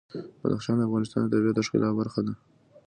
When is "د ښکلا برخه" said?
1.57-2.21